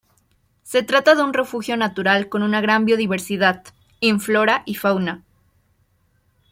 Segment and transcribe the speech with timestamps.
[0.63, 3.63] Se trata de un refugio natural con una gran biodiversidad,
[4.01, 5.21] en flora y fauna.